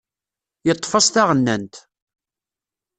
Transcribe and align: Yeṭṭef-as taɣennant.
Yeṭṭef-as 0.67 1.07
taɣennant. 1.09 1.75